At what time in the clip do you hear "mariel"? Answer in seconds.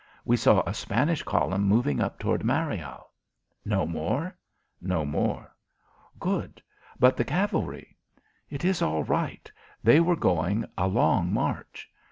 2.43-3.11